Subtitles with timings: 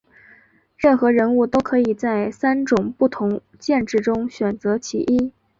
[0.77, 5.31] 任何人物都可以在三种不同剑质中选择其一。